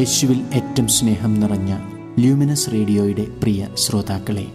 [0.00, 1.76] യേശുവിൽ ഏറ്റവും സ്നേഹം നിറഞ്ഞ
[2.18, 4.46] ല്യൂമിനസ് റേഡിയോയുടെ പ്രിയ ശ്രോതാക്കളെ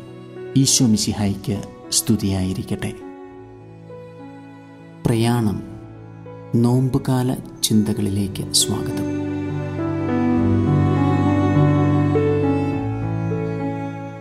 [0.58, 2.94] ഈശോ മിശിഹായിക്ക് സ്തുതിയായിരിക്കട്ടെ.
[5.06, 5.64] പ്രയാണം
[6.56, 9.06] നോമ്പുകാല ചിന്തകളിലേക്ക് സ്വാഗതം.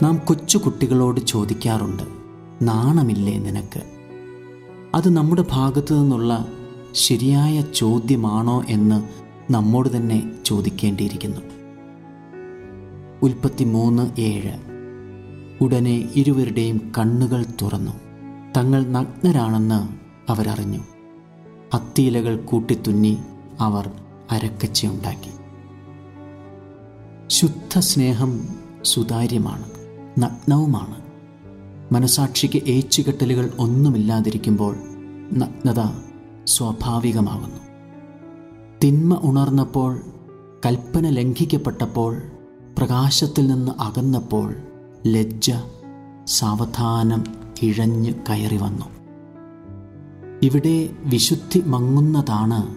[0.02, 2.02] നാം കൊച്ചു കുട്ടികളോട് ചോദിക്കാറുണ്ട്
[2.62, 3.82] നാണമില്ലേ നിനക്ക്?
[4.95, 6.46] അത് നമ്മുടെ ഭാഗത്തു നിന്നുള്ള
[6.95, 8.64] ശരിയായ ചോദ്യമാണോ?
[8.68, 11.40] എന്ന് നമ്മോട് തന്നെ ചോദിക്കേണ്ടിയിരിക്കുന്നു.
[13.22, 14.58] ഉൽപ്പത്തി മൂന്ന് ഏഴ്.
[15.60, 17.92] ഉടനെ ഇരുവരുടെയും കണ്ണുകൾ തുറന്നു.
[18.56, 19.88] തങ്ങൾ നഗ്നരാണെന്ന്
[20.30, 20.80] അവരറിഞ്ഞു.
[21.74, 23.18] അത്തിയിലകൾ കൂട്ടിത്തുന്നി
[23.60, 23.90] അവർ
[24.30, 25.30] അരക്കച്ചയുണ്ടാക്കി.
[27.26, 28.48] ശുദ്ധ സ്നേഹം
[28.84, 29.64] സുതാര്യമാണ്
[30.18, 31.04] നഗ്നവുമാണ്.
[31.95, 34.76] മനസാക്ഷിക്ക് ഏച്ചുകെട്ടലുകൾ ഒന്നുമില്ലാതിരിക്കുമ്പോൾ
[35.32, 36.02] നഗ്നത
[36.46, 37.63] സ്വാഭാവികമാകുന്നു.
[38.85, 40.01] തിന്മ ഉണർന്നപ്പോൾ
[40.66, 42.23] കൽപ്പന ലംഘിക്കപ്പെട്ടപ്പോൾ
[42.79, 44.54] പ്രകാശത്തിൽ നിന്ന് അകന്നപ്പോൾ
[45.07, 45.52] ലജ്ജ
[46.26, 47.24] സാവധാനം
[47.63, 48.85] ഇഴഞ്ഞു കയറി വന്നു.
[50.43, 52.74] ഇവിടെ വിശുദ്ധി മങ്ങുന്നതാണ്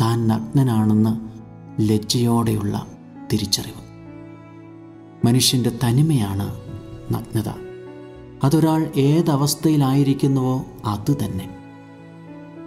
[0.00, 1.20] താൻ നഗ്നനാണെന്ന്
[1.88, 2.86] ലജ്ജയോടെയുള്ള
[3.32, 3.82] തിരിച്ചറിവ്.
[5.26, 6.60] മനുഷ്യന്റെ തനിമയാണ്
[7.14, 7.48] നഗ്നത.
[8.44, 11.56] അതൊരാൾ ഏതവസ്ഥയിലായിരിക്കുന്നുവോ അത് തന്നെ.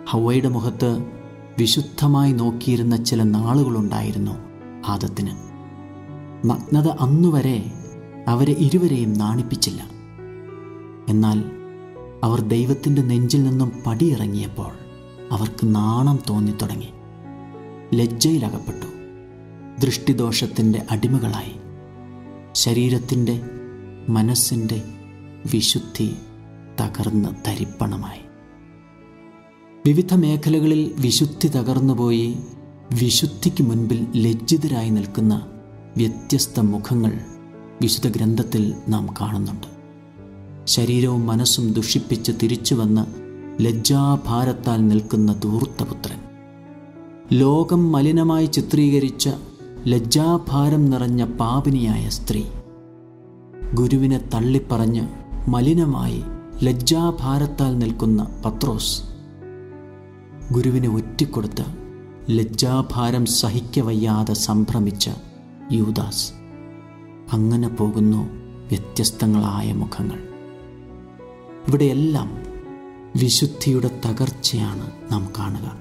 [0.09, 1.20] ഹവയുടെ മുഖത്ത്
[1.61, 4.31] വിശുദ്ധമായി നോക്കിയിരുന്ന ചില നാളുകളുണ്ടായിരുന്നു
[4.85, 5.31] ആദത്തിന്.
[6.49, 7.71] നഗ്നത അന്നുവരെ
[8.27, 9.83] അവരെ ഇരുവരെയും നാണിപ്പിച്ചില്ല.
[11.09, 11.43] എന്നാൽ
[12.23, 14.71] അവർ ദൈവത്തിന്റെ നെഞ്ചിൽ നിന്നും പടിയിറങ്ങിയപ്പോൾ
[15.31, 16.89] അവർക്ക് നാണം തോന്നി തോന്നിത്തുടങ്ങി
[17.95, 18.85] ലജ്ജയിലകപ്പെട്ടു.
[19.85, 21.55] ദൃഷ്ടിദോഷത്തിന്റെ അടിമകളായി.
[22.53, 23.41] ശരീരത്തിന്റെ
[24.09, 24.83] മനസ്സിന്റെ
[25.53, 26.15] വിശുദ്ധി
[26.81, 28.30] തകർന്ന് തരിപ്പണമായി.
[29.87, 32.37] വിവിധ മേഖലകളിൽ വിശുദ്ധി തകർന്നുപോയി
[33.01, 35.45] വിശുദ്ധിക്ക് മുൻപിൽ ലജ്ജിതരായി നിൽക്കുന്ന
[35.97, 37.11] വ്യത്യസ്ത മുഖങ്ങൾ
[37.81, 39.67] വിശുദ്ധ ഗ്രന്ഥത്തിൽ നാം കാണുന്നുണ്ട്.
[40.65, 43.05] ശരീരവും മനസ്സും ദുഷിപ്പിച്ച് തിരിച്ചു വന്ന്
[43.65, 46.17] ലജ്ജാഭാരത്താൽ നിൽക്കുന്ന ദൂർത്തപുത്രൻ
[47.33, 49.29] ലോകം മലിനമായി ചിത്രീകരിച്ച
[49.87, 52.43] ലജ്ജാഭാരം നിറഞ്ഞ പാപിനിയായ സ്ത്രീ.
[53.73, 55.07] ഗുരുവിനെ തള്ളിപ്പറഞ്ഞ്
[55.49, 56.21] മലിനമായി
[56.63, 59.10] ലജ്ജാഭാരത്താൽ നിൽക്കുന്ന പത്രോസ്
[60.51, 61.65] ഗുരുവിനെ ഒറ്റിക്കൊടുത്ത്
[62.29, 65.09] ലജ്ജാഭാരം സഹിക്കവയ്യാതെ സംഭ്രമിച്ച
[65.71, 66.33] യൂദാസ്.
[67.33, 68.29] അങ്ങനെ പോകുന്നു
[68.67, 70.19] വ്യത്യസ്തങ്ങളായ മുഖങ്ങൾ.
[71.67, 72.37] ഇവിടെയെല്ലാം
[73.15, 75.71] വിശുദ്ധിയുടെ തകർച്ചയാണ് നാം കാണുക.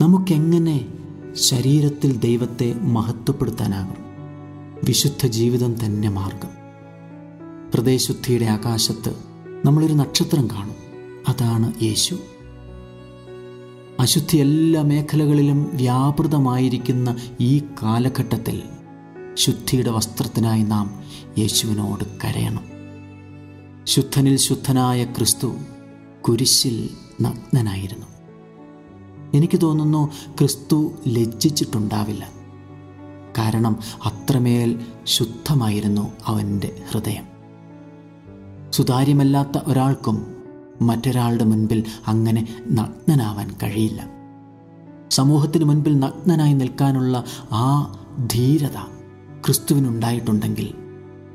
[0.00, 0.86] നമുക്കെങ്ങനെ
[1.34, 3.96] ശരീരത്തിൽ ദൈവത്തെ മഹത്വപ്പെടുത്താനാകും?
[4.84, 6.50] വിശുദ്ധ ജീവിതം തന്നെ മാർഗം.
[7.74, 9.16] ഹൃദയശുദ്ധിയുടെ ആകാശത്ത്
[9.64, 10.76] നമ്മളൊരു നക്ഷത്രം കാണും.
[11.28, 12.18] അതാണ് യേശു.
[14.00, 18.62] അശുദ്ധി എല്ലാ മേഖലകളിലും വ്യാപൃതമായിരിക്കുന്ന ഈ കാലഘട്ടത്തിൽ
[19.34, 21.02] ശുദ്ധിയുടെ വസ്ത്രത്തിനായി നാം
[21.38, 22.64] യേശുവിനോട് കരയണം.
[23.84, 25.54] ശുദ്ധനിൽ ശുദ്ധനായ ക്രിസ്തു
[26.28, 26.90] കുരിശിൽ
[27.22, 28.06] നഗ്നനായിരുന്നു.
[29.34, 32.28] എനിക്ക് തോന്നുന്നു ക്രിസ്തു ലജ്ജിച്ചിട്ടുണ്ടാവില്ല.
[33.38, 37.24] കാരണം അത്രമേൽ ശുദ്ധമായിരുന്നു അവന്റെ ഹൃദയം.
[38.70, 40.37] സുതാര്യമല്ലാത്ത ഒരാൾക്കും
[40.82, 44.10] മറ്റൊരാളുടെ മുൻപിൽ അങ്ങനെ നഗ്നനാവാൻ കഴിയില്ല.
[45.10, 47.96] സമൂഹത്തിന് മുൻപിൽ നഗ്നനായി നിൽക്കാനുള്ള ആ
[48.32, 48.76] ധീരത
[49.46, 50.74] ക്രിസ്തുവിനുണ്ടായിട്ടുണ്ടെങ്കിൽ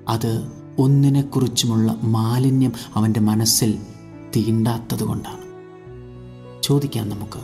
[0.08, 3.80] അത് ഒന്നിനെക്കുറിച്ചുമുള്ള മാലിന്യം അവന്റെ മനസ്സിൽ
[4.36, 5.44] തീണ്ടാത്തതുകൊണ്ടാണ്
[6.64, 7.40] ചോദിക്കാം നമുക്ക്.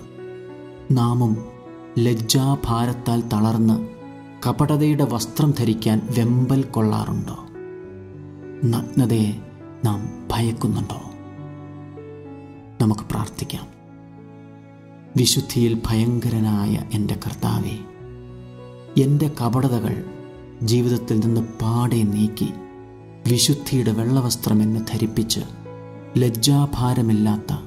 [0.91, 1.45] നാമും
[1.99, 3.89] ലജ്ജാഭാരത്താൽ തളർന്ന്
[4.47, 7.37] കപടതയുടെ വസ്ത്രം ധരിക്കാൻ വെമ്പൽ കൊള്ളാറുണ്ടോ?
[8.67, 9.33] നഗ്നതയെ
[9.85, 11.08] നാം ഭയക്കുന്നുണ്ടോ?
[12.81, 13.67] നമുക്ക് പ്രാർത്ഥിക്കാം.
[15.17, 17.79] വിശുദ്ധിയിൽ ഭയങ്കരനായ എന്റെ കർത്താവെ
[19.01, 20.05] എന്റെ കപടതകൾ
[20.63, 22.49] ജീവിതത്തിൽ നിന്ന് പാടെ നീക്കി
[23.31, 25.39] വിശുദ്ധിയുടെ വെള്ളവസ്ത്രം എന്നെ ധരിപ്പിച്ച്
[26.17, 27.57] ലജ്ജാഭാരമില്ലാത്ത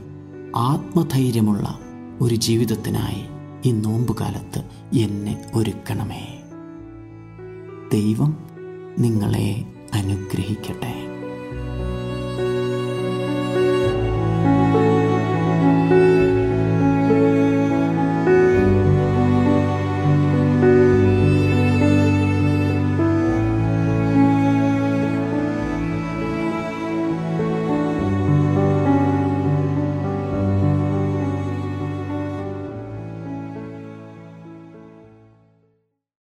[0.56, 1.78] ആത്മധൈര്യമുള്ള
[2.20, 3.24] ഒരു ജീവിതത്തിനായി
[3.68, 4.64] ഈ നോമ്പുകാലത്ത്
[4.96, 6.42] എന്നെ ഒരുക്കണമേ.
[7.92, 8.36] ദൈവം
[8.98, 9.64] നിങ്ങളെ
[9.94, 11.01] അനുഗ്രഹിക്കട്ടെ.